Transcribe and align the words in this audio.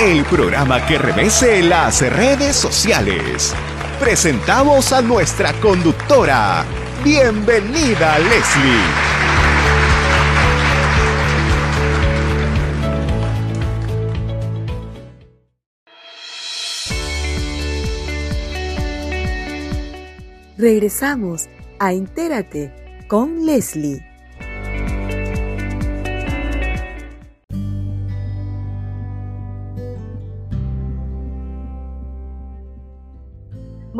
El 0.00 0.24
programa 0.24 0.86
que 0.86 0.96
revese 0.96 1.62
las 1.62 2.00
redes 2.00 2.56
sociales. 2.56 3.54
Presentamos 4.00 4.94
a 4.94 5.02
nuestra 5.02 5.52
conductora. 5.60 6.64
Bienvenida, 7.04 8.18
Leslie. 8.18 8.80
Regresamos 20.56 21.50
a 21.78 21.92
Entérate 21.92 23.04
con 23.06 23.44
Leslie. 23.44 24.09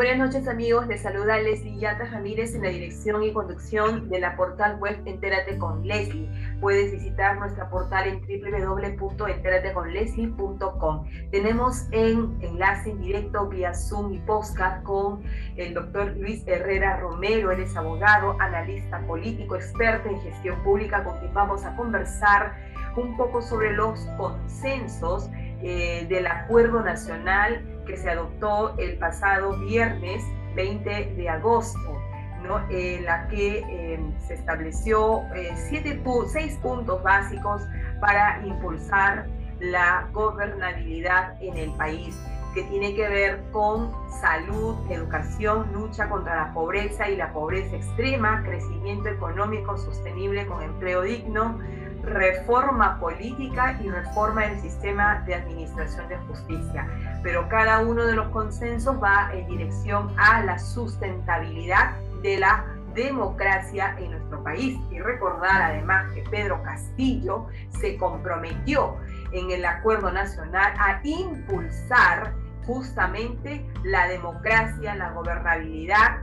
Buenas 0.01 0.17
noches 0.17 0.49
amigos, 0.49 0.87
les 0.87 1.03
saluda 1.03 1.37
Leslie 1.37 1.79
Yata 1.79 2.07
Ramírez 2.07 2.55
en 2.55 2.63
la 2.63 2.71
dirección 2.71 3.23
y 3.23 3.35
conducción 3.35 4.09
de 4.09 4.19
la 4.19 4.35
portal 4.35 4.79
web 4.79 4.99
Entérate 5.05 5.59
con 5.59 5.87
Leslie. 5.87 6.27
Puedes 6.59 6.91
visitar 6.91 7.37
nuestra 7.37 7.69
portal 7.69 8.09
en 8.09 8.23
www.enterateconleslie.com. 8.23 11.05
Tenemos 11.31 11.87
en 11.91 12.35
enlace 12.41 12.93
en 12.93 13.03
directo 13.03 13.47
vía 13.49 13.75
Zoom 13.75 14.15
y 14.15 14.21
podcast 14.21 14.83
con 14.85 15.23
el 15.57 15.75
doctor 15.75 16.17
Luis 16.17 16.49
Herrera 16.49 16.99
Romero, 16.99 17.51
él 17.51 17.61
es 17.61 17.77
abogado, 17.77 18.41
analista 18.41 19.07
político, 19.07 19.55
experto 19.55 20.09
en 20.09 20.19
gestión 20.23 20.63
pública, 20.63 21.05
con 21.05 21.19
quien 21.19 21.35
vamos 21.35 21.67
a 21.67 21.77
conversar 21.77 22.55
un 22.97 23.19
poco 23.19 23.43
sobre 23.43 23.75
los 23.75 24.01
consensos 24.17 25.29
eh, 25.63 26.07
del 26.09 26.27
Acuerdo 26.27 26.83
Nacional 26.83 27.63
que 27.91 27.97
se 27.97 28.11
adoptó 28.11 28.75
el 28.79 28.97
pasado 28.99 29.57
viernes 29.59 30.25
20 30.55 31.15
de 31.17 31.29
agosto, 31.29 32.01
¿no? 32.43 32.61
en 32.71 33.05
la 33.05 33.27
que 33.29 33.59
em, 33.59 34.17
se 34.21 34.35
estableció 34.35 35.23
eh, 35.35 35.53
siete, 35.69 36.01
seis 36.29 36.57
puntos 36.63 37.03
básicos 37.03 37.63
para 38.01 38.41
impulsar 38.47 39.27
la 39.59 40.09
gobernabilidad 40.13 41.35
en 41.43 41.57
el 41.57 41.71
país 41.73 42.17
que 42.55 42.63
tiene 42.65 42.95
que 42.95 43.09
ver 43.09 43.43
con 43.53 43.93
salud, 44.21 44.75
educación, 44.91 45.71
lucha 45.73 46.09
contra 46.09 46.35
la 46.35 46.53
pobreza 46.53 47.09
y 47.09 47.17
la 47.17 47.33
pobreza 47.33 47.77
extrema, 47.77 48.43
crecimiento 48.45 49.09
económico 49.09 49.77
sostenible 49.79 50.47
con 50.47 50.63
empleo 50.63 51.03
digno, 51.03 51.61
reforma 52.03 52.99
política 52.99 53.79
y 53.83 53.91
reforma 53.91 54.47
del 54.47 54.61
sistema 54.61 55.23
de 55.27 55.35
administración 55.35 56.09
de 56.09 56.17
justicia. 56.19 56.87
Pero 57.23 57.49
cada 57.49 57.81
uno 57.81 58.05
de 58.07 58.15
los 58.15 58.29
consensos 58.29 59.03
va 59.03 59.31
en 59.33 59.47
dirección 59.47 60.13
a 60.19 60.43
la 60.43 60.59
sustentabilidad 60.59 61.97
de 62.23 62.39
la 62.39 62.65
democracia 62.95 63.95
en 63.99 64.13
nuestro 64.13 64.43
país. 64.43 64.79
Y 64.91 64.99
recordar 65.01 65.63
además 65.63 66.13
que 66.15 66.23
Pedro 66.31 66.63
Castillo 66.63 67.47
se 67.81 67.97
comprometió 67.97 68.97
en 69.33 69.51
el 69.51 69.65
acuerdo 69.65 70.11
nacional 70.11 70.73
a 70.79 71.01
impulsar 71.05 72.35
justamente 72.67 73.67
la 73.85 74.09
democracia, 74.09 74.95
la 74.95 75.11
gobernabilidad 75.13 76.23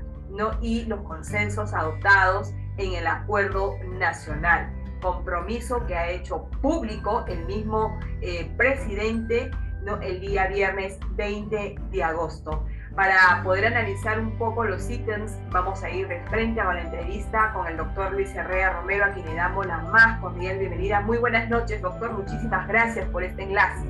y 0.62 0.86
los 0.86 1.02
consensos 1.02 1.74
adoptados 1.74 2.54
en 2.78 2.94
el 2.94 3.08
acuerdo 3.08 3.76
nacional 3.98 4.77
compromiso 5.00 5.86
que 5.86 5.96
ha 5.96 6.10
hecho 6.10 6.50
público 6.62 7.26
el 7.28 7.46
mismo 7.46 8.00
eh, 8.22 8.50
presidente 8.58 9.52
¿no? 9.84 10.00
el 10.02 10.20
día 10.20 10.48
viernes 10.48 10.98
20 11.16 11.76
de 11.92 12.04
agosto. 12.04 12.66
Para 12.96 13.44
poder 13.44 13.68
analizar 13.68 14.20
un 14.20 14.36
poco 14.40 14.64
los 14.64 14.90
ítems, 14.90 15.34
vamos 15.52 15.84
a 15.84 15.90
ir 15.92 16.08
de 16.08 16.20
frente 16.32 16.60
a 16.60 16.74
la 16.74 16.82
entrevista 16.82 17.54
con 17.54 17.68
el 17.68 17.78
doctor 17.78 18.12
Luis 18.12 18.34
Herrera 18.34 18.74
Romero, 18.74 19.06
a 19.06 19.10
quien 19.10 19.26
le 19.28 19.36
damos 19.36 19.68
la 19.68 19.78
más 19.78 20.20
cordial 20.20 20.58
bienvenida. 20.58 21.02
Muy 21.02 21.20
buenas 21.20 21.48
noches, 21.48 21.80
doctor. 21.80 22.12
Muchísimas 22.14 22.68
gracias 22.68 23.08
por 23.10 23.24
este 23.24 23.44
enlace. 23.44 23.86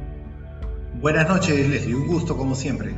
Buenas 0.96 1.30
noches, 1.30 1.70
Leslie. 1.70 1.96
Un 1.96 2.08
gusto, 2.08 2.36
como 2.36 2.54
siempre. 2.54 2.94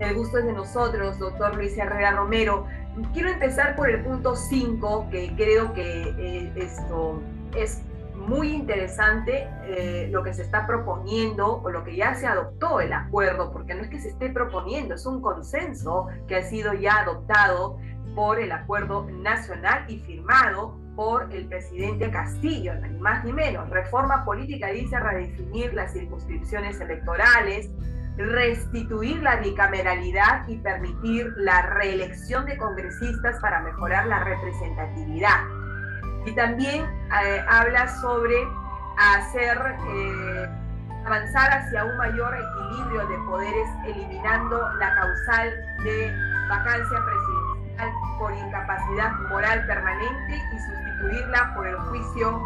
El 0.00 0.14
gusto 0.16 0.36
es 0.36 0.44
de 0.44 0.52
nosotros, 0.52 1.18
doctor 1.18 1.56
Luis 1.56 1.78
Herrera 1.78 2.12
Romero. 2.12 2.66
Quiero 3.14 3.30
empezar 3.30 3.74
por 3.74 3.88
el 3.88 4.04
punto 4.04 4.36
5, 4.36 5.08
que 5.10 5.32
creo 5.34 5.72
que 5.72 6.14
eh, 6.18 6.52
esto 6.56 7.22
es 7.56 7.82
muy 8.14 8.52
interesante 8.52 9.48
eh, 9.64 10.08
lo 10.10 10.22
que 10.22 10.34
se 10.34 10.42
está 10.42 10.66
proponiendo 10.66 11.62
o 11.62 11.70
lo 11.70 11.84
que 11.84 11.96
ya 11.96 12.14
se 12.14 12.26
adoptó 12.26 12.80
el 12.80 12.92
acuerdo, 12.92 13.52
porque 13.52 13.74
no 13.74 13.82
es 13.82 13.88
que 13.88 14.00
se 14.00 14.08
esté 14.08 14.30
proponiendo, 14.30 14.94
es 14.94 15.06
un 15.06 15.22
consenso 15.22 16.08
que 16.26 16.36
ha 16.36 16.42
sido 16.42 16.74
ya 16.74 16.98
adoptado 16.98 17.78
por 18.14 18.40
el 18.40 18.52
acuerdo 18.52 19.06
nacional 19.10 19.84
y 19.88 20.00
firmado 20.00 20.76
por 20.96 21.32
el 21.32 21.46
presidente 21.46 22.10
Castillo, 22.10 22.74
ni 22.74 22.98
más 22.98 23.24
ni 23.24 23.32
menos. 23.32 23.70
Reforma 23.70 24.24
política 24.24 24.66
dice 24.68 24.98
redefinir 24.98 25.72
las 25.72 25.92
circunscripciones 25.92 26.80
electorales, 26.80 27.70
restituir 28.16 29.22
la 29.22 29.36
bicameralidad 29.36 30.48
y 30.48 30.58
permitir 30.58 31.32
la 31.36 31.62
reelección 31.62 32.46
de 32.46 32.56
congresistas 32.56 33.40
para 33.40 33.60
mejorar 33.60 34.08
la 34.08 34.24
representatividad 34.24 35.57
y 36.26 36.32
también 36.34 36.84
eh, 36.84 37.44
habla 37.48 37.88
sobre 38.00 38.46
hacer 38.96 39.58
eh, 39.88 40.48
avanzar 41.06 41.50
hacia 41.50 41.84
un 41.84 41.96
mayor 41.96 42.34
equilibrio 42.34 43.06
de 43.06 43.16
poderes, 43.26 43.68
eliminando 43.86 44.68
la 44.74 44.94
causal 44.94 45.50
de 45.84 46.12
vacancia 46.48 46.98
presidencial 47.04 47.92
por 48.18 48.32
incapacidad 48.32 49.12
moral 49.30 49.66
permanente 49.66 50.42
y 50.52 50.58
sustituirla 50.58 51.54
por 51.54 51.66
el 51.66 51.76
juicio 51.76 52.42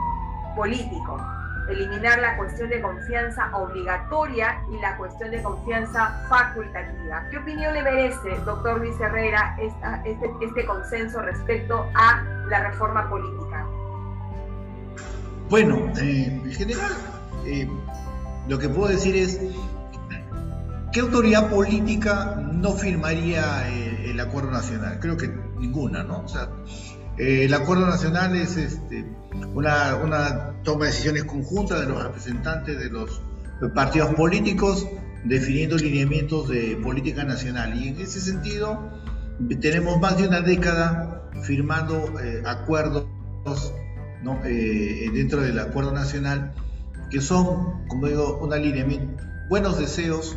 político 0.54 1.18
eliminar 1.68 2.18
la 2.18 2.36
cuestión 2.36 2.68
de 2.68 2.80
confianza 2.80 3.50
obligatoria 3.56 4.62
y 4.70 4.78
la 4.80 4.96
cuestión 4.96 5.30
de 5.30 5.42
confianza 5.42 6.24
facultativa. 6.28 7.24
¿Qué 7.30 7.38
opinión 7.38 7.74
le 7.74 7.82
merece, 7.82 8.38
doctor 8.44 8.78
Luis 8.78 8.98
Herrera, 9.00 9.56
este, 9.58 10.30
este, 10.40 10.66
consenso 10.66 11.20
respecto 11.22 11.86
a 11.94 12.22
la 12.48 12.68
reforma 12.68 13.08
política? 13.08 13.51
Bueno, 15.52 15.92
eh, 16.00 16.40
en 16.46 16.50
general, 16.50 16.92
eh, 17.44 17.68
lo 18.48 18.58
que 18.58 18.70
puedo 18.70 18.88
decir 18.88 19.14
es, 19.14 19.38
¿qué 20.94 21.00
autoridad 21.00 21.50
política 21.50 22.42
no 22.54 22.72
firmaría 22.72 23.68
eh, 23.68 24.12
el 24.12 24.20
acuerdo 24.20 24.50
nacional? 24.50 24.98
Creo 24.98 25.18
que 25.18 25.30
ninguna, 25.58 26.04
¿no? 26.04 26.20
O 26.20 26.28
sea, 26.28 26.48
el 27.18 27.52
acuerdo 27.52 27.86
nacional 27.86 28.34
es 28.34 28.56
este, 28.56 29.04
una, 29.52 30.54
toma 30.64 30.86
de 30.86 30.90
decisiones 30.90 31.24
conjuntas 31.24 31.80
de 31.80 31.86
los 31.86 32.02
representantes 32.02 32.78
de 32.78 32.88
los 32.88 33.20
partidos 33.74 34.14
políticos 34.14 34.88
definiendo 35.24 35.76
lineamientos 35.76 36.48
de 36.48 36.80
política 36.82 37.24
nacional. 37.24 37.78
Y 37.78 37.88
en 37.88 38.00
ese 38.00 38.22
sentido, 38.22 38.88
tenemos 39.60 40.00
más 40.00 40.16
de 40.16 40.28
una 40.28 40.40
década 40.40 41.28
firmando 41.42 42.14
acuerdos 42.46 43.04
eh, 44.44 45.10
dentro 45.12 45.40
del 45.40 45.58
acuerdo 45.58 45.92
nacional 45.92 46.52
que 47.10 47.20
son, 47.20 47.86
como 47.88 48.06
digo, 48.06 48.38
un 48.42 48.52
alineamiento, 48.52 49.24
buenos 49.48 49.78
deseos 49.78 50.36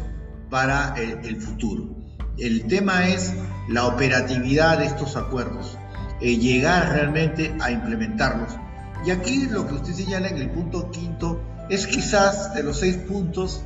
para 0.50 0.96
el, 0.96 1.38
futuro. 1.42 1.96
El 2.38 2.68
tema 2.68 3.08
es 3.08 3.34
la 3.70 3.86
operatividad 3.86 4.80
de 4.80 4.86
estos 4.86 5.16
acuerdos, 5.16 5.78
eh, 6.22 6.38
llegar 6.38 6.92
realmente 6.92 7.56
a 7.62 7.72
implementarlos 7.72 8.58
y 9.06 9.12
aquí 9.12 9.46
lo 9.46 9.68
que 9.68 9.76
usted 9.76 9.94
señala 9.94 10.30
en 10.30 10.38
el 10.38 10.50
punto 10.50 10.90
quinto 10.90 11.42
es 11.70 11.86
quizás 11.86 12.54
de 12.56 12.64
los 12.64 12.80
seis 12.80 12.98
puntos 12.98 13.62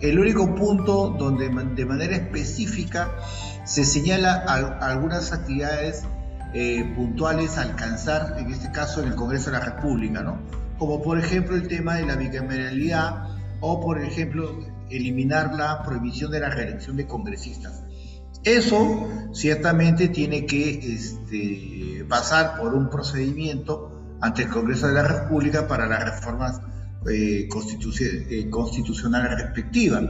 el 0.00 0.18
único 0.18 0.54
punto 0.54 1.14
donde 1.18 1.48
de 1.48 1.84
manera 1.84 2.16
específica 2.16 3.10
se 3.64 3.84
señala 3.84 4.34
algunas 4.80 5.32
actividades 5.32 6.04
eh, 6.54 6.92
puntuales 6.96 7.58
a 7.58 7.62
alcanzar, 7.62 8.36
en 8.38 8.50
este 8.52 8.70
caso 8.72 9.02
en 9.02 9.08
el 9.08 9.14
Congreso 9.14 9.50
de 9.50 9.58
la 9.58 9.64
República, 9.64 10.22
¿no? 10.22 10.38
Como 10.78 11.02
por 11.02 11.18
ejemplo 11.18 11.56
el 11.56 11.68
tema 11.68 11.96
de 11.96 12.06
la 12.06 12.16
bicameralidad 12.16 13.28
o 13.60 13.80
por 13.80 14.00
ejemplo 14.00 14.58
eliminar 14.90 15.54
la 15.54 15.82
prohibición 15.82 16.30
de 16.30 16.40
la 16.40 16.48
reelección 16.48 16.96
de 16.96 17.06
congresistas. 17.06 17.82
Eso 18.44 19.08
ciertamente 19.32 20.08
tiene 20.08 20.46
que 20.46 20.94
este, 20.94 22.06
pasar 22.08 22.58
por 22.58 22.74
un 22.74 22.88
procedimiento 22.88 24.16
ante 24.20 24.44
el 24.44 24.48
Congreso 24.48 24.86
de 24.88 24.94
la 24.94 25.02
República 25.02 25.68
para 25.68 25.86
las 25.86 26.04
reformas 26.04 26.60
eh, 27.10 27.48
eh, 27.48 28.50
constitucionales 28.50 29.38
respectivas. 29.38 30.02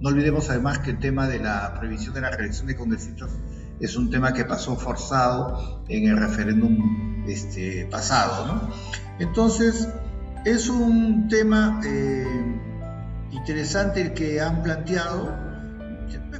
No 0.00 0.08
olvidemos 0.08 0.50
además 0.50 0.80
que 0.80 0.90
el 0.90 0.98
tema 0.98 1.28
de 1.28 1.38
la 1.38 1.78
previsión 1.78 2.14
de 2.14 2.20
la 2.20 2.30
reelección 2.30 2.66
de 2.66 2.76
congresistas 2.76 3.30
es 3.84 3.96
un 3.96 4.10
tema 4.10 4.32
que 4.32 4.44
pasó 4.44 4.76
forzado 4.76 5.82
en 5.88 6.08
el 6.08 6.16
referéndum 6.16 7.24
este, 7.28 7.86
pasado. 7.90 8.70
Entonces, 9.18 9.88
es 10.44 10.68
un 10.68 11.28
tema 11.28 11.80
eh, 11.84 12.26
interesante 13.30 14.00
el 14.00 14.14
que 14.14 14.40
han 14.40 14.62
planteado, 14.62 15.34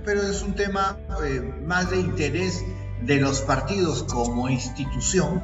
pero 0.04 0.22
es 0.22 0.42
un 0.42 0.54
tema 0.54 0.96
eh, 1.24 1.54
más 1.66 1.90
de 1.90 2.00
interés 2.00 2.64
de 3.02 3.20
los 3.20 3.40
partidos 3.42 4.04
como 4.04 4.48
institución, 4.48 5.42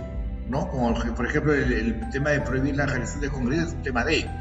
¿no? 0.49 0.69
Como 0.69 0.95
por 1.15 1.27
ejemplo 1.27 1.55
el, 1.55 2.09
tema 2.11 2.31
de 2.31 2.41
prohibir 2.41 2.77
la 2.77 2.87
realización 2.87 3.21
de 3.23 3.31
congresos 3.31 3.69
es 3.69 3.75
un 3.75 3.83
tema 3.83 4.05
de 4.05 4.17
ellos, 4.17 4.33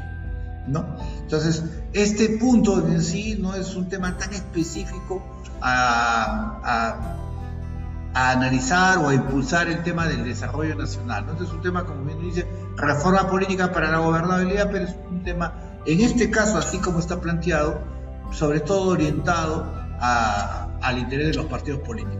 ¿no? 0.66 0.96
Entonces, 1.20 1.64
este 1.92 2.38
punto 2.38 2.86
en 2.86 3.02
sí 3.02 3.38
no 3.40 3.54
es 3.54 3.74
un 3.76 3.88
tema 3.88 4.16
tan 4.16 4.32
específico 4.32 5.22
a, 5.60 7.16
analizar 8.14 8.98
o 8.98 9.08
a 9.08 9.14
impulsar 9.14 9.68
el 9.68 9.82
tema 9.82 10.06
del 10.06 10.24
desarrollo 10.24 10.74
nacional. 10.74 11.26
Este 11.30 11.44
es 11.44 11.50
un 11.50 11.60
tema, 11.60 11.84
como 11.84 12.04
bien 12.04 12.20
dice, 12.20 12.46
reforma 12.76 13.28
política 13.28 13.72
para 13.72 13.90
la 13.90 13.98
gobernabilidad, 13.98 14.70
pero 14.70 14.84
es 14.84 14.96
un 15.10 15.22
tema, 15.22 15.54
en 15.86 16.00
este 16.00 16.30
caso, 16.30 16.58
así 16.58 16.78
como 16.78 16.98
está 16.98 17.20
planteado, 17.20 17.80
sobre 18.32 18.60
todo 18.60 18.90
orientado 18.90 19.66
al 20.00 20.98
interés 20.98 21.28
de 21.28 21.34
los 21.34 21.46
partidos 21.46 21.80
políticos. 21.80 22.16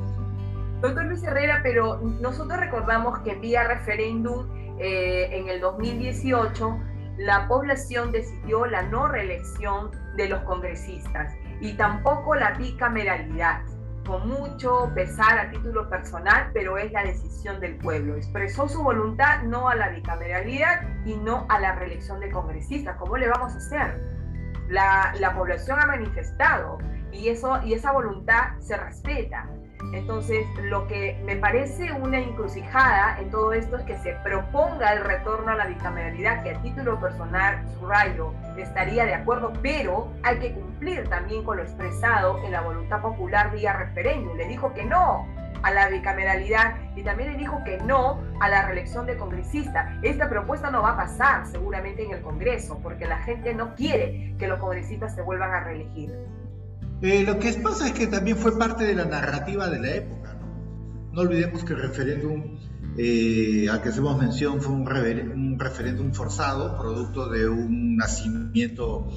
Doctor 0.80 1.04
Luis 1.06 1.22
Herrera, 1.22 1.60
pero 1.62 1.98
nosotros 2.20 2.58
recordamos 2.58 3.18
que 3.20 3.34
vía 3.34 3.64
referéndum 3.64 4.46
eh, 4.78 5.28
en 5.32 5.48
el 5.48 5.60
2018 5.60 6.78
la 7.18 7.46
población 7.48 8.12
decidió 8.12 8.64
la 8.64 8.82
no 8.82 9.06
reelección 9.06 9.90
de 10.16 10.28
los 10.28 10.40
congresistas 10.44 11.34
y 11.60 11.74
tampoco 11.74 12.34
la 12.34 12.52
bicameralidad 12.52 13.60
con 14.06 14.28
mucho 14.28 14.90
pesar 14.94 15.38
a 15.38 15.50
título 15.50 15.88
personal, 15.88 16.50
pero 16.52 16.78
es 16.78 16.90
la 16.92 17.04
decisión 17.04 17.60
del 17.60 17.76
pueblo. 17.76 18.16
Expresó 18.16 18.68
su 18.68 18.82
voluntad 18.82 19.42
no 19.42 19.68
a 19.68 19.74
la 19.74 19.90
bicameralidad 19.90 20.82
y 21.04 21.16
no 21.16 21.46
a 21.48 21.60
la 21.60 21.74
reelección 21.74 22.20
de 22.20 22.30
congresistas. 22.30 22.96
¿Cómo 22.96 23.16
le 23.16 23.28
vamos 23.28 23.54
a 23.54 23.56
hacer? 23.56 24.00
La, 24.68 25.12
la 25.18 25.34
población 25.34 25.80
ha 25.80 25.86
manifestado 25.86 26.78
y, 27.12 27.28
eso, 27.28 27.60
y 27.64 27.74
esa 27.74 27.92
voluntad 27.92 28.58
se 28.58 28.76
respeta. 28.76 29.48
Entonces, 29.92 30.46
lo 30.62 30.86
que 30.86 31.20
me 31.24 31.36
parece 31.36 31.92
una 31.92 32.18
encrucijada 32.18 33.18
en 33.18 33.30
todo 33.30 33.52
esto 33.52 33.76
es 33.76 33.84
que 33.84 33.98
se 33.98 34.12
proponga 34.22 34.92
el 34.92 35.04
retorno 35.04 35.50
a 35.50 35.56
la 35.56 35.66
bicameralidad, 35.66 36.42
que 36.42 36.50
a 36.50 36.62
título 36.62 37.00
personal, 37.00 37.64
subrayo, 37.78 38.32
estaría 38.56 39.04
de 39.04 39.14
acuerdo, 39.14 39.52
pero 39.62 40.08
hay 40.22 40.38
que 40.38 40.52
cumplir 40.52 41.08
también 41.08 41.44
con 41.44 41.56
lo 41.56 41.62
expresado 41.62 42.42
en 42.44 42.52
la 42.52 42.60
voluntad 42.60 43.00
popular 43.00 43.50
vía 43.52 43.72
referéndum. 43.72 44.36
Le 44.36 44.46
dijo 44.46 44.72
que 44.74 44.84
no 44.84 45.26
a 45.62 45.70
la 45.70 45.88
bicameralidad 45.88 46.74
y 46.96 47.02
también 47.02 47.32
le 47.32 47.38
dijo 47.38 47.62
que 47.64 47.78
no 47.78 48.20
a 48.40 48.48
la 48.48 48.66
reelección 48.66 49.06
de 49.06 49.16
congresista. 49.16 49.98
Esta 50.02 50.28
propuesta 50.28 50.70
no 50.70 50.82
va 50.82 50.92
a 50.92 50.96
pasar 50.96 51.46
seguramente 51.46 52.04
en 52.04 52.12
el 52.12 52.22
Congreso, 52.22 52.78
porque 52.82 53.06
la 53.06 53.18
gente 53.18 53.54
no 53.54 53.74
quiere 53.74 54.34
que 54.38 54.48
los 54.48 54.58
congresistas 54.58 55.14
se 55.14 55.22
vuelvan 55.22 55.52
a 55.52 55.60
reelegir. 55.60 56.12
Eh, 57.02 57.24
lo 57.26 57.38
que 57.38 57.52
pasa 57.54 57.86
es 57.86 57.92
que 57.92 58.06
también 58.06 58.36
fue 58.36 58.58
parte 58.58 58.84
de 58.84 58.94
la 58.94 59.06
narrativa 59.06 59.68
de 59.68 59.80
la 59.80 59.94
época. 59.94 60.34
No, 60.34 61.12
no 61.12 61.20
olvidemos 61.22 61.64
que 61.64 61.72
el 61.72 61.80
referéndum 61.80 62.58
eh, 62.98 63.66
al 63.70 63.82
que 63.82 63.88
hacemos 63.88 64.18
mención 64.18 64.60
fue 64.60 64.74
un, 64.74 64.86
un, 64.86 65.58
referéndum 65.58 66.12
forzado, 66.12 66.76
producto 66.76 67.28
de 67.28 67.48
un 67.48 67.96
nacimiento 67.96 69.08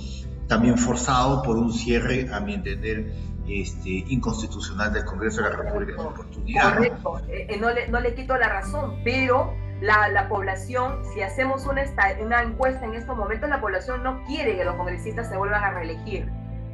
también 0.47 0.77
forzado 0.77 1.41
por 1.41 1.57
un 1.57 1.73
cierre, 1.73 2.29
a 2.31 2.39
mi 2.39 2.53
entender, 2.53 3.13
este, 3.47 3.89
inconstitucional 4.07 4.93
del 4.93 5.03
Congreso 5.03 5.41
de 5.41 5.49
la 5.49 5.55
República 5.57 5.93
en 5.93 6.07
oportunidad. 6.07 6.73
Correcto, 6.75 7.21
eh, 7.27 7.57
no, 7.59 7.71
le, 7.71 7.89
no, 7.89 7.99
le, 7.99 8.15
quito 8.15 8.37
la 8.37 8.47
razón, 8.47 9.01
pero 9.03 9.53
la, 9.81 10.07
la 10.09 10.29
población, 10.29 10.99
si 11.13 11.21
hacemos 11.21 11.65
una, 11.65 11.83
una 12.23 12.43
encuesta 12.43 12.85
en 12.85 12.93
estos 12.93 13.17
momentos, 13.17 13.49
la 13.49 13.59
población 13.59 14.03
no 14.03 14.23
quiere 14.25 14.55
que 14.55 14.63
los 14.63 14.75
congresistas 14.75 15.27
se 15.27 15.35
vuelvan 15.35 15.63
a 15.63 15.71
reelegir 15.71 16.29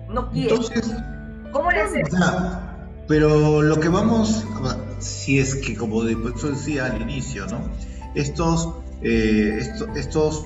no 0.09 0.29
quiere. 0.31 0.53
Entonces, 0.53 0.94
¿Cómo 1.51 1.71
le 1.71 1.81
haces? 1.81 2.09
pero 3.07 3.63
lo 3.63 3.79
que 3.79 3.89
vamos, 3.89 4.45
si 5.00 5.39
es 5.39 5.56
que 5.56 5.75
como 5.75 6.03
después 6.03 6.41
decía 6.44 6.85
al 6.85 7.01
inicio, 7.01 7.47
¿no? 7.47 7.59
Estos, 8.13 8.69
eh, 9.01 9.59
estos, 9.95 10.45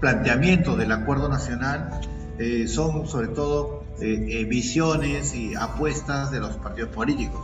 planteamientos 0.00 0.76
del 0.78 0.90
acuerdo 0.90 1.28
nacional 1.28 2.00
eh, 2.38 2.66
son 2.66 3.06
sobre 3.06 3.28
todo 3.28 3.84
eh, 4.00 4.44
visiones 4.48 5.32
y 5.34 5.54
apuestas 5.54 6.32
de 6.32 6.40
los 6.40 6.56
partidos 6.56 6.90
políticos. 6.90 7.40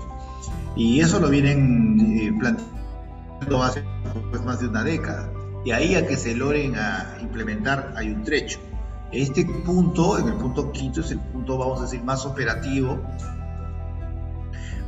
Y 0.77 1.01
eso 1.01 1.19
lo 1.21 1.31
vienen 1.31 2.37
planteando 2.39 3.63
hace 3.63 3.85
pues, 4.31 4.45
más 4.45 4.61
de 4.61 4.69
una 4.69 4.85
década. 4.85 5.33
Y 5.65 5.71
ahí 5.71 5.95
a 5.95 6.07
que 6.07 6.17
se 6.17 6.35
logren 6.35 6.77
a 6.77 7.17
implementar 7.23 7.95
hay 7.97 8.11
un 8.11 8.23
trecho. 8.23 8.59
Este 9.13 9.45
punto, 9.45 10.19
en 10.19 10.29
el 10.29 10.35
punto 10.35 10.71
quinto, 10.71 11.01
es 11.01 11.11
el 11.11 11.21
punto, 11.21 11.57
vamos 11.57 11.81
a 11.81 11.83
decir, 11.85 12.03
más 12.03 12.27
operativo, 12.27 13.01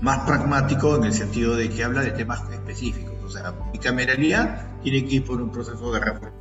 más 0.03 0.19
pragmático 0.21 0.97
en 0.97 1.05
el 1.05 1.13
sentido 1.13 1.57
de 1.57 1.71
que 1.71 1.83
habla 1.85 2.03
de 2.03 2.11
temas 2.11 2.43
específicos. 2.51 3.15
O 3.25 3.31
sea, 3.31 3.45
la 3.45 3.55
bicameralidad 3.73 4.67
tiene 4.83 5.07
que 5.07 5.17
ir 5.17 5.25
por 5.25 5.41
un 5.41 5.51
proceso 5.51 5.93
de 5.93 6.01
reforma. 6.01 6.41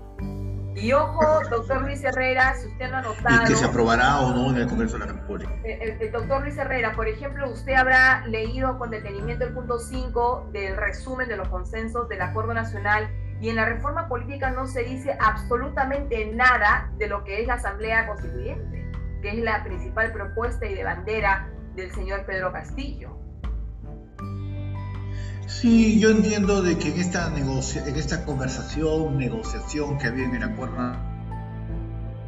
Y 0.75 0.93
ojo, 0.93 1.41
doctor 1.49 1.81
Luis 1.81 2.03
Herrera, 2.03 2.55
si 2.55 2.67
usted 2.67 2.89
no 2.89 2.97
ha 2.97 3.01
notado... 3.01 3.43
Y 3.43 3.47
que 3.47 3.55
se 3.55 3.65
aprobará 3.65 4.21
o 4.21 4.33
no 4.33 4.49
en 4.51 4.57
el 4.57 4.67
Congreso 4.67 4.97
de 4.97 5.05
la 5.05 5.11
República. 5.11 5.51
El, 5.63 5.71
eh, 5.71 5.79
el, 5.81 6.01
eh, 6.01 6.11
doctor 6.11 6.41
Luis 6.41 6.57
Herrera, 6.57 6.93
por 6.95 7.07
ejemplo, 7.07 7.49
usted 7.49 7.73
habrá 7.73 8.25
leído 8.27 8.77
con 8.77 8.89
detenimiento 8.89 9.45
el 9.45 9.53
punto 9.53 9.79
5 9.79 10.49
del 10.53 10.77
resumen 10.77 11.27
de 11.27 11.35
los 11.35 11.49
consensos 11.49 12.07
del 12.07 12.21
Acuerdo 12.21 12.53
Nacional 12.53 13.09
y 13.41 13.49
en 13.49 13.55
la 13.55 13.65
reforma 13.65 14.07
política 14.07 14.51
no 14.51 14.67
se 14.67 14.83
dice 14.83 15.17
absolutamente 15.19 16.31
nada 16.33 16.91
de 16.97 17.07
lo 17.07 17.23
que 17.23 17.41
es 17.41 17.47
la 17.47 17.55
Asamblea 17.55 18.07
Constituyente, 18.07 18.85
que 19.21 19.29
es 19.29 19.43
la 19.43 19.63
principal 19.63 20.11
propuesta 20.11 20.65
y 20.65 20.75
de 20.75 20.83
bandera 20.83 21.49
del 21.75 21.91
señor 21.91 22.25
Pedro 22.25 22.51
Castillo. 22.51 23.17
Sí, 25.47 25.99
yo 25.99 26.11
entiendo 26.11 26.61
de 26.61 26.77
que 26.77 26.89
en 26.89 26.99
esta, 26.99 27.29
negocia 27.31 27.83
en 27.85 27.95
esta 27.95 28.23
conversación, 28.23 29.17
negociación 29.17 29.97
que 29.97 30.07
había 30.07 30.25
en 30.25 30.35
el 30.35 30.43
acuerdo 30.43 30.95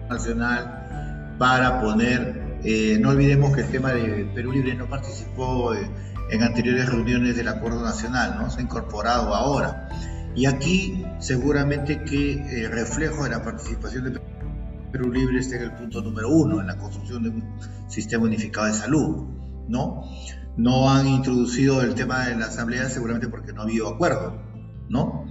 nacional 0.09 1.35
para 1.37 1.81
poner, 1.81 2.59
eh, 2.63 2.97
no 2.99 3.09
olvidemos 3.09 3.53
que 3.55 3.61
el 3.61 3.69
tema 3.69 3.91
de 3.91 4.25
Perú 4.33 4.53
Libre 4.53 4.75
no 4.75 4.87
participó 4.87 5.73
eh, 5.73 5.87
en 6.31 6.43
anteriores 6.43 6.89
reuniones 6.89 7.35
del 7.35 7.47
acuerdo 7.47 7.83
nacional, 7.83 8.37
¿no? 8.39 8.49
Se 8.49 8.59
ha 8.59 8.63
incorporado 8.63 9.35
ahora. 9.35 9.89
Y 10.35 10.45
aquí 10.45 11.05
seguramente 11.19 12.03
que 12.03 12.33
el 12.33 12.65
eh, 12.65 12.69
reflejo 12.69 13.23
de 13.25 13.31
la 13.31 13.43
participación 13.43 14.05
de 14.05 14.21
Perú 14.91 15.11
Libre 15.11 15.39
está 15.39 15.57
en 15.57 15.63
el 15.63 15.71
punto 15.73 16.01
número 16.01 16.29
uno, 16.29 16.61
en 16.61 16.67
la 16.67 16.77
construcción 16.77 17.23
de 17.23 17.29
un 17.29 17.43
sistema 17.87 18.25
unificado 18.25 18.67
de 18.67 18.73
salud, 18.73 19.27
¿no? 19.67 20.03
No 20.57 20.89
han 20.89 21.07
introducido 21.07 21.81
el 21.81 21.95
tema 21.95 22.25
de 22.25 22.35
la 22.35 22.45
asamblea 22.45 22.89
seguramente 22.89 23.27
porque 23.27 23.53
no 23.53 23.61
ha 23.61 23.63
habido 23.63 23.89
acuerdo, 23.89 24.41
¿no? 24.89 25.25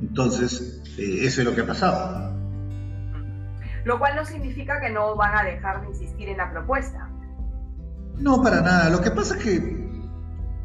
Entonces, 0.00 0.82
eh, 0.98 1.24
eso 1.24 1.40
es 1.40 1.46
lo 1.46 1.54
que 1.54 1.62
ha 1.62 1.66
pasado. 1.66 2.34
Lo 3.84 3.98
cual 3.98 4.16
no 4.16 4.24
significa 4.24 4.80
que 4.80 4.90
no 4.90 5.14
van 5.16 5.36
a 5.36 5.42
dejar 5.42 5.82
de 5.82 5.88
insistir 5.88 6.28
en 6.28 6.38
la 6.38 6.50
propuesta. 6.50 7.10
No, 8.16 8.42
para 8.42 8.60
nada. 8.60 8.90
Lo 8.90 9.00
que 9.00 9.10
pasa 9.10 9.36
es 9.36 9.44
que 9.44 9.84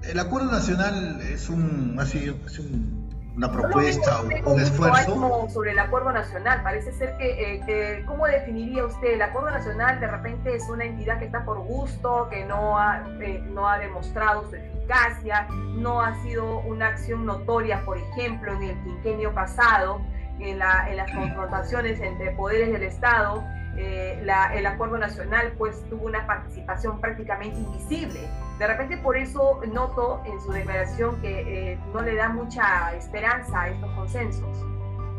el 0.04 0.20
acuerdo 0.20 0.52
nacional 0.52 1.22
es 1.22 1.50
un, 1.50 1.96
ha 2.00 2.06
sido, 2.06 2.36
es 2.46 2.60
un 2.60 3.09
una 3.40 3.52
propuesta 3.52 4.22
o 4.44 4.52
un 4.52 4.60
esfuerzo. 4.60 5.48
sobre 5.50 5.72
el 5.72 5.80
acuerdo 5.80 6.12
nacional, 6.12 6.62
parece 6.62 6.92
ser 6.92 7.16
eh, 7.20 7.62
que, 7.66 8.04
¿cómo 8.06 8.26
definiría 8.28 8.86
usted? 8.86 9.14
El 9.14 9.22
acuerdo 9.22 9.50
nacional 9.52 10.00
de 10.02 10.08
repente 10.08 10.56
es 10.56 10.68
una 10.70 10.84
entidad 10.84 11.20
que 11.20 11.26
está 11.26 11.46
por 11.46 11.60
gusto, 11.60 12.28
que 12.30 12.44
no 12.44 12.78
ha, 12.78 13.02
eh, 13.22 13.42
no 13.52 13.68
ha 13.70 13.80
demostrado 13.80 14.50
su 14.50 14.56
eficacia, 14.56 15.48
no 15.78 16.02
ha 16.02 16.22
sido 16.22 16.60
una 16.60 16.88
acción 16.88 17.26
notoria, 17.26 17.82
por 17.86 17.98
ejemplo, 17.98 18.52
en 18.52 18.64
el 18.64 18.84
quinquenio 18.84 19.34
pasado, 19.34 20.02
en, 20.40 20.60
la, 20.60 20.90
en 20.90 20.98
las 20.98 21.10
confrontaciones 21.10 22.02
entre 22.02 22.32
poderes 22.32 22.74
del 22.74 22.84
Estado. 22.84 23.42
Eh, 23.78 24.22
el 24.54 24.66
acuerdo 24.66 24.98
nacional 24.98 25.54
pues 25.58 25.82
tuvo 25.90 26.06
una 26.06 26.26
participación 26.28 27.00
prácticamente 27.00 27.58
invisible. 27.58 28.20
De 28.58 28.68
repente 28.68 28.98
por 28.98 29.18
eso 29.18 29.62
noto 29.72 30.22
en 30.26 30.40
su 30.42 30.52
declaración 30.52 31.22
que 31.22 31.74
eh, 31.74 31.80
no 31.94 32.02
le 32.02 32.16
da 32.16 32.30
mucha 32.30 32.94
esperanza 32.96 33.62
a 33.62 33.70
estos 33.70 33.90
consensos. 33.92 34.50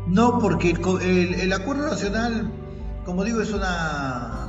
No, 0.07 0.39
porque 0.39 0.71
el, 0.71 1.33
el, 1.35 1.53
acuerdo 1.53 1.87
nacional, 1.87 2.51
como 3.05 3.23
digo, 3.23 3.41
es 3.41 3.51
una 3.53 4.41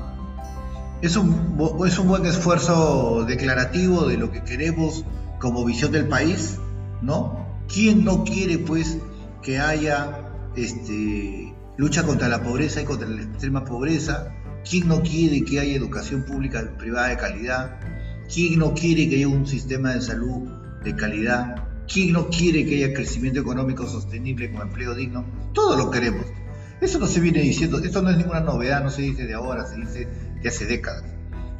es 1.02 1.16
un, 1.16 1.58
es 1.86 1.98
un 1.98 2.08
buen 2.08 2.24
esfuerzo 2.26 3.24
declarativo 3.24 4.06
de 4.06 4.16
lo 4.16 4.30
que 4.30 4.42
queremos 4.44 5.04
como 5.40 5.64
visión 5.64 5.90
del 5.92 6.08
país, 6.08 6.58
¿no? 7.00 7.46
¿Quién 7.66 8.04
no 8.04 8.24
quiere 8.24 8.58
pues 8.58 8.98
que 9.42 9.58
haya 9.58 10.30
este, 10.54 11.51
lucha 11.82 12.04
contra 12.04 12.28
la 12.28 12.40
pobreza 12.44 12.80
y 12.80 12.84
contra 12.84 13.08
la 13.08 13.22
extrema 13.22 13.64
pobreza? 13.64 14.32
¿Quién 14.68 14.86
no 14.86 15.02
quiere 15.02 15.44
que 15.44 15.58
haya 15.58 15.74
educación 15.74 16.22
pública 16.22 16.62
privada 16.78 17.08
de 17.08 17.16
calidad? 17.16 17.80
¿Quién 18.32 18.60
no 18.60 18.72
quiere 18.72 19.08
que 19.08 19.16
haya 19.16 19.26
un 19.26 19.48
sistema 19.48 19.92
de 19.92 20.00
salud 20.00 20.48
de 20.84 20.94
calidad? 20.94 21.56
¿Quién 21.92 22.12
no 22.12 22.28
quiere 22.28 22.64
que 22.66 22.76
haya 22.76 22.94
crecimiento 22.94 23.40
económico 23.40 23.84
sostenible 23.88 24.52
con 24.52 24.62
empleo 24.62 24.94
digno? 24.94 25.26
Todos 25.54 25.76
lo 25.76 25.90
queremos. 25.90 26.24
Eso 26.80 27.00
no 27.00 27.08
se 27.08 27.18
viene 27.18 27.40
diciendo, 27.40 27.80
esto 27.80 28.00
no 28.00 28.10
es 28.10 28.16
ninguna 28.16 28.40
novedad, 28.40 28.84
no 28.84 28.90
se 28.90 29.02
dice 29.02 29.26
de 29.26 29.34
ahora, 29.34 29.66
se 29.66 29.74
dice 29.74 30.06
de 30.40 30.48
hace 30.48 30.66
décadas. 30.66 31.02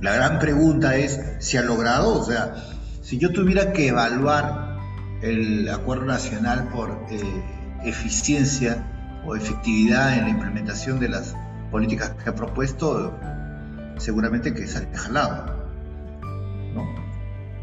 La 0.01 0.15
gran 0.15 0.39
pregunta 0.39 0.97
es, 0.97 1.21
¿se 1.41 1.59
ha 1.59 1.63
logrado? 1.63 2.17
O 2.17 2.25
sea, 2.25 2.55
si 3.03 3.19
yo 3.19 3.33
tuviera 3.33 3.73
que 3.73 3.89
evaluar 3.89 4.79
el 5.21 5.69
acuerdo 5.69 6.05
nacional 6.05 6.69
por 6.69 7.07
eh, 7.11 7.21
eficiencia 7.85 8.87
o 9.27 9.37
efectividad 9.37 10.17
en 10.17 10.25
la 10.25 10.31
implementación 10.31 11.01
de 11.01 11.09
las 11.09 11.35
políticas 11.71 12.11
que 12.23 12.31
ha 12.31 12.35
propuesto, 12.35 13.13
seguramente 13.99 14.53
que 14.55 14.67
sale 14.67 14.89
jalado. 14.95 15.47
¿no? 16.75 16.85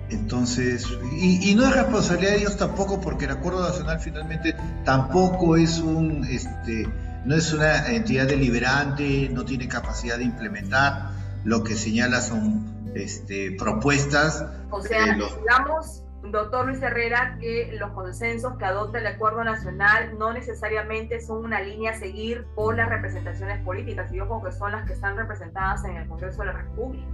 Entonces, 0.09 0.87
y, 1.19 1.53
no 1.55 1.65
es 1.67 1.75
responsabilidad 1.75 2.31
de 2.31 2.37
ellos 2.39 2.57
tampoco, 2.57 2.99
porque 2.99 3.25
el 3.25 3.31
acuerdo 3.31 3.67
nacional 3.67 3.99
finalmente 3.99 4.55
tampoco 4.83 5.55
es 5.55 5.79
un, 5.79 6.25
este, 6.25 6.89
no 7.25 7.35
es 7.35 7.53
una 7.53 7.87
entidad 7.87 8.27
deliberante, 8.27 9.29
no 9.31 9.45
tiene 9.45 9.67
capacidad 9.67 10.17
de 10.17 10.23
implementar. 10.23 11.11
Lo 11.45 11.63
que 11.63 11.75
señala 11.75 12.21
son 12.21 12.91
este, 12.95 13.51
propuestas. 13.57 14.43
O 14.71 14.81
sea, 14.81 15.05
digamos, 15.13 16.03
doctor 16.23 16.65
Luis 16.65 16.81
Herrera, 16.81 17.37
que 17.39 17.71
los 17.79 17.91
consensos 17.91 18.57
que 18.57 18.65
adopta 18.65 18.99
el 18.99 19.07
Acuerdo 19.07 19.43
Nacional 19.43 20.17
no 20.17 20.33
necesariamente 20.33 21.21
son 21.21 21.45
una 21.45 21.61
línea 21.61 21.91
a 21.91 21.95
seguir 21.95 22.45
por 22.55 22.75
las 22.75 22.89
representaciones 22.89 23.63
políticas, 23.63 24.11
y 24.11 24.19
ojo 24.19 24.43
que 24.43 24.51
son 24.51 24.71
las 24.71 24.85
que 24.85 24.93
están 24.93 25.17
representadas 25.17 25.83
en 25.85 25.97
el 25.97 26.07
Congreso 26.07 26.41
de 26.41 26.47
la 26.47 26.53
República. 26.53 27.07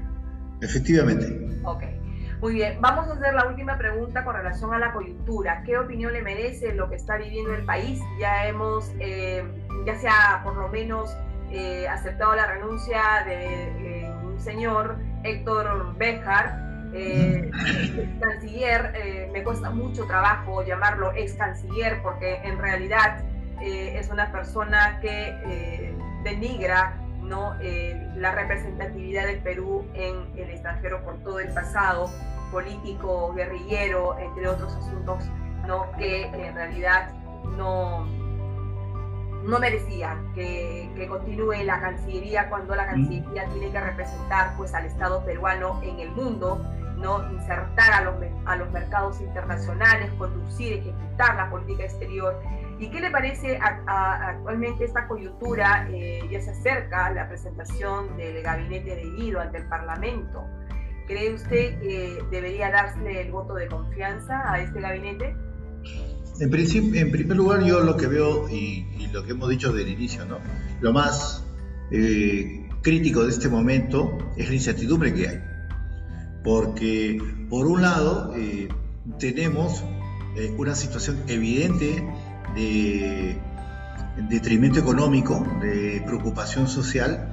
Efectivamente. 0.61 1.59
Ok. 1.63 1.83
Muy 2.41 2.53
bien, 2.53 2.79
vamos 2.81 3.07
a 3.07 3.13
hacer 3.13 3.33
la 3.33 3.47
última 3.47 3.77
pregunta 3.77 4.23
con 4.25 4.35
relación 4.35 4.73
a 4.73 4.79
la 4.79 4.93
coyuntura. 4.93 5.63
¿Qué 5.63 5.77
opinión 5.77 6.11
le 6.11 6.21
merece 6.21 6.73
lo 6.73 6.89
que 6.89 6.95
está 6.95 7.17
viviendo 7.17 7.53
el 7.53 7.65
país? 7.65 7.99
Ya 8.19 8.47
hemos, 8.47 8.91
eh, 8.99 9.43
ya 9.85 9.95
se 9.95 10.07
ha 10.07 10.41
por 10.43 10.55
lo 10.55 10.67
menos 10.67 11.15
eh, 11.51 11.87
aceptado 11.87 12.35
la 12.35 12.47
renuncia 12.47 13.23
de 13.25 14.03
eh, 14.03 14.11
un 14.23 14.39
señor, 14.39 14.97
Héctor 15.23 15.95
Bejar, 15.97 16.64
eh, 16.95 17.51
canciller, 18.21 18.93
eh, 18.95 19.29
me 19.33 19.43
cuesta 19.43 19.69
mucho 19.69 20.05
trabajo 20.05 20.63
llamarlo 20.63 21.11
ex 21.13 21.33
canciller 21.33 22.01
porque 22.01 22.35
en 22.43 22.57
realidad 22.57 23.23
eh, 23.61 23.97
es 23.99 24.09
una 24.09 24.31
persona 24.31 24.99
que 25.01 25.29
eh, 25.45 25.93
denigra 26.23 26.97
¿no? 27.21 27.55
la 28.15 28.31
representatividad 28.33 29.25
del 29.25 29.39
Perú 29.39 29.85
en 29.93 30.15
el 30.37 30.51
extranjero 30.51 31.03
por 31.03 31.17
todo 31.23 31.39
el 31.39 31.51
pasado 31.53 32.09
político, 32.51 33.33
guerrillero, 33.33 34.17
entre 34.19 34.47
otros 34.47 34.73
asuntos 34.75 35.25
¿no? 35.67 35.91
que 35.97 36.25
en 36.27 36.53
realidad 36.53 37.09
no, 37.57 38.05
no 39.43 39.59
merecía 39.59 40.17
que, 40.35 40.89
que, 40.95 41.07
continúe 41.07 41.63
la 41.63 41.81
Cancillería 41.81 42.47
cuando 42.47 42.75
la 42.75 42.85
Cancillería 42.85 43.45
tiene 43.47 43.71
que 43.71 43.81
representar 43.81 44.55
pues 44.55 44.73
al 44.73 44.85
Estado 44.85 45.25
peruano 45.25 45.81
en 45.83 45.99
el 45.99 46.11
mundo 46.11 46.63
¿no? 46.97 47.31
insertar 47.31 47.93
a 47.93 48.01
los, 48.03 48.15
a 48.45 48.55
los 48.55 48.71
mercados 48.71 49.19
internacionales, 49.21 50.11
conducir, 50.17 50.73
ejecutar 50.73 51.35
la 51.35 51.49
política 51.49 51.83
exterior. 51.83 52.39
¿Y 52.79 52.89
qué 52.89 52.99
le 52.99 53.09
parece 53.09 53.57
actualmente 53.57 54.85
esta 54.85 55.07
coyuntura? 55.07 55.87
Eh, 55.91 56.21
ya 56.29 56.41
se 56.41 56.51
acerca 56.51 57.09
la 57.11 57.27
presentación 57.27 58.17
del 58.17 58.41
gabinete 58.43 58.95
de 58.95 59.03
Guido 59.11 59.39
ante 59.39 59.59
el 59.59 59.67
Parlamento. 59.67 60.43
¿Cree 61.07 61.33
usted 61.33 61.79
que 61.79 62.23
debería 62.31 62.71
darse 62.71 63.21
el 63.21 63.31
voto 63.31 63.53
de 63.53 63.67
confianza 63.67 64.51
a 64.51 64.59
este 64.59 64.81
gabinete? 64.81 65.35
En, 66.39 66.95
en 66.95 67.11
primer 67.11 67.37
lugar, 67.37 67.63
yo 67.63 67.79
lo 67.79 67.95
que 67.95 68.07
veo 68.07 68.49
y, 68.49 69.07
lo 69.13 69.23
que 69.23 69.31
hemos 69.31 69.47
dicho 69.47 69.71
del 69.71 69.87
inicio, 69.87 70.25
¿no? 70.25 70.39
lo 70.81 70.91
más 70.91 71.45
eh, 71.91 72.67
crítico 72.81 73.23
de 73.23 73.29
este 73.29 73.47
momento 73.47 74.17
es 74.35 74.49
la 74.49 74.55
incertidumbre 74.55 75.13
que 75.13 75.29
hay 75.29 75.54
porque 76.45 77.19
por 77.49 77.65
un 77.65 77.81
lado 77.81 78.31
eh, 78.35 78.69
tenemos 79.19 79.83
eh, 80.37 80.53
una 80.57 80.75
situación 80.75 81.23
evidente 81.27 82.07
de 82.55 83.37
detrimento 84.29 84.79
económico, 84.79 85.45
de 85.59 86.03
preocupación 86.05 86.67
social, 86.67 87.29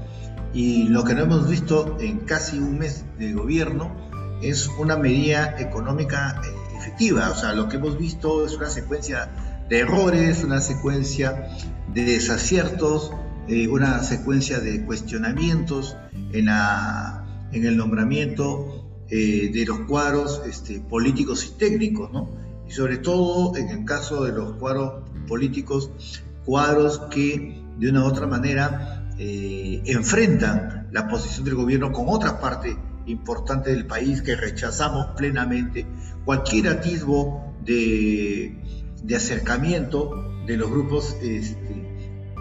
y 0.54 0.88
lo 0.88 1.04
que 1.04 1.14
no 1.14 1.24
hemos 1.24 1.48
visto 1.48 1.98
en 2.00 2.20
casi 2.20 2.58
un 2.58 2.78
mes 2.78 3.04
de 3.18 3.34
gobierno 3.34 3.94
es 4.40 4.66
una 4.78 4.96
medida 4.96 5.60
económica 5.60 6.40
eh, 6.42 6.76
efectiva, 6.78 7.30
o 7.30 7.36
sea, 7.36 7.52
lo 7.52 7.68
que 7.68 7.76
hemos 7.76 7.98
visto 7.98 8.46
es 8.46 8.54
una 8.54 8.70
secuencia 8.70 9.28
de 9.68 9.80
errores, 9.80 10.42
una 10.42 10.60
secuencia 10.60 11.48
de 11.92 12.04
desaciertos, 12.04 13.12
una 13.68 14.02
secuencia 14.02 14.60
de 14.60 14.84
cuestionamientos 14.84 15.96
en, 16.32 16.46
la, 16.46 17.24
en 17.52 17.66
el 17.66 17.76
nombramiento 17.76 18.81
eh, 19.14 19.50
de 19.52 19.66
los 19.66 19.80
cuadros 19.80 20.40
este, 20.46 20.80
políticos 20.80 21.44
y 21.44 21.58
técnicos, 21.58 22.10
¿no? 22.10 22.30
Y 22.66 22.70
sobre 22.70 22.96
todo 22.96 23.54
en 23.58 23.68
el 23.68 23.84
caso 23.84 24.24
de 24.24 24.32
los 24.32 24.54
cuadros 24.54 25.02
políticos, 25.28 25.90
cuadros 26.46 26.98
que 27.10 27.62
de 27.78 27.90
una 27.90 28.04
u 28.04 28.06
otra 28.06 28.26
manera 28.26 29.12
eh, 29.18 29.82
enfrentan 29.84 30.88
la 30.92 31.08
posición 31.08 31.44
del 31.44 31.56
gobierno 31.56 31.92
con 31.92 32.06
otra 32.08 32.40
parte 32.40 32.74
importante 33.04 33.68
del 33.68 33.86
país 33.86 34.22
que 34.22 34.34
rechazamos 34.34 35.08
plenamente 35.14 35.84
cualquier 36.24 36.68
atisbo 36.68 37.54
de, 37.66 38.56
de 39.02 39.14
acercamiento 39.14 40.10
de 40.46 40.56
los 40.56 40.70
grupos 40.70 41.18
este, 41.20 41.92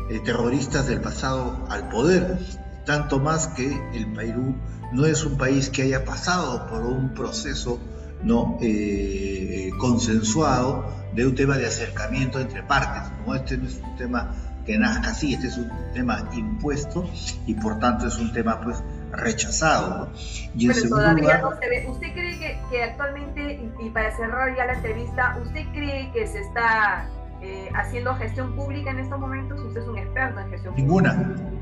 eh, 0.09 0.21
terroristas 0.23 0.87
del 0.87 1.01
pasado 1.01 1.65
al 1.67 1.89
poder, 1.89 2.39
tanto 2.85 3.19
más 3.19 3.47
que 3.47 3.79
el 3.93 4.11
Perú 4.13 4.55
no 4.91 5.05
es 5.05 5.23
un 5.23 5.37
país 5.37 5.69
que 5.69 5.83
haya 5.83 6.03
pasado 6.03 6.67
por 6.67 6.81
un 6.81 7.13
proceso 7.13 7.79
¿no? 8.23 8.57
Eh, 8.61 9.71
consensuado 9.79 10.85
de 11.13 11.25
un 11.25 11.35
tema 11.35 11.57
de 11.57 11.65
acercamiento 11.65 12.39
entre 12.39 12.63
partes. 12.63 13.11
¿no? 13.25 13.35
Este 13.35 13.57
no 13.57 13.67
es 13.67 13.81
un 13.83 13.95
tema 13.95 14.33
que 14.65 14.77
nazca 14.77 15.09
así, 15.09 15.33
este 15.33 15.47
es 15.47 15.57
un 15.57 15.71
tema 15.93 16.29
impuesto 16.33 17.09
y 17.47 17.55
por 17.55 17.79
tanto 17.79 18.07
es 18.07 18.17
un 18.17 18.31
tema 18.31 18.61
pues 18.61 18.83
rechazado. 19.11 20.11
Y 20.55 20.67
Pero 20.67 20.89
todavía 20.89 21.39
no 21.39 21.51
se 21.59 21.67
ve. 21.67 21.87
¿Usted 21.89 22.13
cree 22.13 22.59
que, 22.69 22.83
actualmente, 22.83 23.59
y, 23.79 23.89
para 23.89 24.15
cerrar 24.15 24.55
ya 24.55 24.65
la 24.65 24.73
entrevista, 24.73 25.37
¿usted 25.43 25.65
cree 25.73 26.11
que 26.13 26.27
se 26.27 26.41
está 26.41 27.09
eh, 27.41 27.69
haciendo 27.73 28.13
gestión 28.15 28.55
pública 28.55 28.91
en 28.91 28.99
estos 28.99 29.19
momentos? 29.19 29.59
Usted 29.61 29.81
es 29.81 29.87
un 29.87 29.97
experto 29.97 30.39
en 30.39 30.49
gestión 30.51 30.75
pública. 30.75 31.13
Ninguna. 31.13 31.60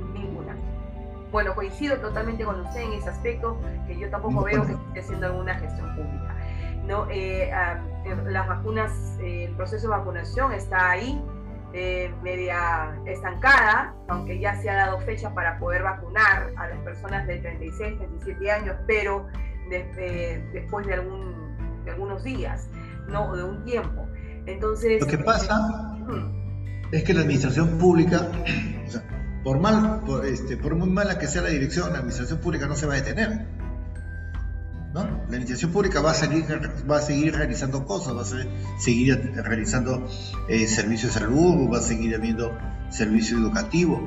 Bueno, 1.32 1.54
coincido 1.54 1.98
totalmente 1.98 2.44
con 2.44 2.60
usted 2.62 2.82
en 2.82 2.94
ese 2.94 3.10
aspecto, 3.10 3.60
que 3.88 3.98
yo 3.98 4.10
tampoco 4.10 4.44
veo 4.44 4.66
que 4.66 4.74
esté 4.74 5.00
haciendo 5.02 5.28
alguna 5.28 5.54
gestión 5.56 5.96
pública. 5.96 6.36
¿no? 6.90 7.08
Eh, 7.12 7.52
las 8.26 8.48
vacunas, 8.48 8.92
eh, 9.22 9.46
el 9.46 9.56
proceso 9.56 9.88
de 9.88 9.98
vacunación 9.98 10.52
está 10.54 10.90
ahí, 10.90 11.22
eh, 11.74 12.12
media 12.24 13.00
estancada, 13.06 13.94
aunque 14.08 14.40
ya 14.40 14.60
se 14.60 14.72
ha 14.72 14.76
dado 14.76 15.00
fecha 15.02 15.32
para 15.36 15.60
poder 15.60 15.84
vacunar 15.84 16.52
a 16.58 16.68
las 16.68 16.80
personas 16.80 17.28
de 17.28 17.38
36, 17.38 17.98
37 18.00 18.52
años, 18.52 18.76
pero 18.88 19.28
después 20.52 20.88
de, 20.88 20.96
algún, 20.96 21.86
de 21.86 21.92
algunos 21.92 22.24
días, 22.24 22.68
¿no? 23.08 23.30
O 23.30 23.38
de 23.38 23.44
un 23.44 23.64
tiempo. 23.66 24.08
Entonces... 24.48 25.00
Lo 25.00 25.06
que 25.06 25.20
pasa 25.20 25.96
es 26.92 27.04
que 27.04 27.14
la 27.14 27.22
administración 27.22 27.78
pública, 27.78 28.28
por, 29.44 29.60
mal, 29.60 30.02
por, 30.06 30.26
este, 30.26 30.58
por 30.58 30.76
muy 30.76 30.90
mala 30.90 31.18
que 31.18 31.28
sea 31.28 31.42
la 31.42 31.50
dirección, 31.50 31.92
la 31.92 32.00
administración 32.00 32.40
pública 32.40 32.68
no 32.68 32.76
se 32.76 32.86
va 32.86 32.94
a 32.94 32.98
detener. 32.98 33.46
¿no? 34.94 35.04
La 35.04 35.24
administración 35.26 35.72
pública 35.72 36.02
va 36.02 36.12
a, 36.12 36.16
seguir, 36.16 36.46
va 36.90 36.98
a 36.98 37.02
seguir 37.02 37.36
realizando 37.36 37.86
cosas, 37.86 38.16
va 38.16 38.22
a 38.22 38.80
seguir 38.80 39.32
realizando 39.36 40.08
eh, 40.48 40.68
servicios 40.68 41.14
de 41.14 41.20
salud, 41.20 41.72
va 41.72 41.78
a 41.78 41.82
seguir 41.82 42.16
habiendo 42.16 42.58
servicio 42.90 43.38
educativo. 43.38 44.06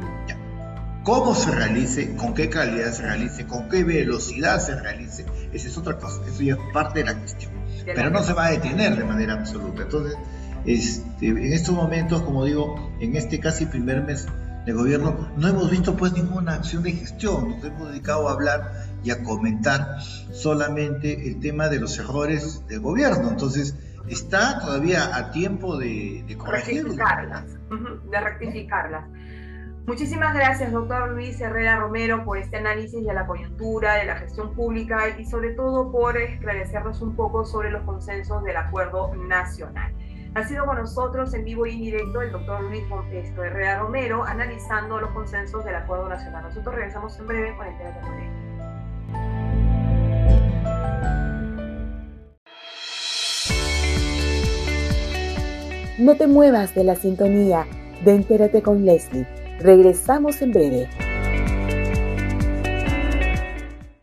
¿Cómo 1.04 1.34
se 1.34 1.50
realice, 1.50 2.14
con 2.14 2.32
qué 2.34 2.48
calidad 2.48 2.92
se 2.92 3.02
realice, 3.02 3.46
con 3.46 3.68
qué 3.68 3.82
velocidad 3.82 4.60
se 4.60 4.76
realice? 4.80 5.26
Esa 5.52 5.68
es 5.68 5.76
otra 5.76 5.98
cosa, 5.98 6.20
eso 6.28 6.42
ya 6.42 6.54
es 6.54 6.60
parte 6.72 7.00
de 7.00 7.06
la 7.06 7.18
cuestión. 7.18 7.50
Pero 7.84 8.10
no 8.10 8.22
se 8.22 8.32
va 8.32 8.46
a 8.46 8.50
detener 8.50 8.96
de 8.96 9.04
manera 9.04 9.34
absoluta. 9.34 9.82
Entonces, 9.82 10.16
este, 10.64 11.26
en 11.26 11.52
estos 11.52 11.74
momentos, 11.74 12.22
como 12.22 12.44
digo, 12.44 12.92
en 13.00 13.16
este 13.16 13.40
casi 13.40 13.66
primer 13.66 14.02
mes 14.02 14.26
de 14.64 14.73
gobierno, 14.73 15.28
no 15.37 15.49
hemos 15.49 15.71
visto 15.71 15.97
pues 15.97 16.12
ninguna 16.12 16.54
acción 16.54 16.83
de 16.83 16.92
gestión, 16.92 17.50
nos 17.50 17.64
hemos 17.64 17.88
dedicado 17.88 18.28
a 18.28 18.33
hablar 18.33 18.73
y 19.02 19.11
a 19.11 19.23
comentar 19.23 20.00
solamente 20.31 21.28
el 21.28 21.40
tema 21.40 21.69
de 21.69 21.81
los 21.81 21.99
errores 21.99 22.66
del 22.69 22.81
gobierno. 22.81 23.31
Entonces, 23.31 23.76
está 24.09 24.61
todavía 24.61 25.16
a 25.16 25.31
tiempo 25.31 25.76
de, 25.78 26.25
de 26.26 26.38
Rectificarlas, 26.45 27.45
de 28.11 28.21
rectificarlas. 28.21 29.09
Muchísimas 29.85 30.33
gracias, 30.33 30.71
doctor 30.71 31.11
Luis 31.11 31.40
Herrera 31.40 31.76
Romero, 31.76 32.25
por 32.25 32.38
este 32.38 32.59
análisis 32.59 33.04
de 33.04 33.12
la 33.12 33.26
coyuntura, 33.26 33.95
de 33.95 34.04
la 34.04 34.14
gestión 34.14 34.54
pública 34.54 35.19
y 35.19 35.25
sobre 35.25 35.54
todo 35.54 35.90
por 35.90 36.16
esclarecernos 36.16 37.02
un 37.02 37.16
poco 37.16 37.45
sobre 37.45 37.73
los 37.73 37.83
consensos 37.83 38.45
del 38.45 38.57
acuerdo 38.57 39.12
nacional. 39.16 39.92
Ha 40.34 40.44
sido 40.44 40.64
con 40.64 40.78
nosotros 40.78 41.34
en 41.34 41.44
vivo 41.44 41.66
y 41.66 41.78
directo 41.78 42.22
el 42.22 42.32
doctor 42.32 42.62
Luis 42.62 42.82
Montesto 42.88 43.44
Herrera 43.44 43.80
Romero 43.80 44.24
analizando 44.24 44.98
los 44.98 45.10
consensos 45.10 45.62
del 45.62 45.74
acuerdo 45.74 46.08
nacional. 46.08 46.44
Nosotros 46.44 46.74
regresamos 46.74 47.18
en 47.18 47.26
breve 47.26 47.54
con 47.54 47.66
el 47.66 47.76
tema 47.76 47.90
de 47.90 48.42
No 55.98 56.16
te 56.16 56.26
muevas 56.26 56.74
de 56.74 56.84
la 56.84 56.96
sintonía 56.96 57.66
de 58.02 58.14
Entérate 58.14 58.62
con 58.62 58.86
Leslie 58.86 59.28
Regresamos 59.60 60.40
en 60.40 60.52
breve. 60.52 61.12